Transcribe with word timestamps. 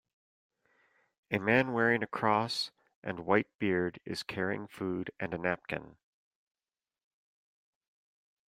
A 1.29 1.37
man 1.37 1.73
wearing 1.73 2.01
a 2.01 2.07
cross 2.07 2.71
and 3.03 3.19
white 3.19 3.45
beard 3.59 3.99
is 4.03 4.23
carrying 4.23 4.65
food 4.65 5.11
and 5.19 5.31
a 5.31 5.37
napkin. 5.37 5.95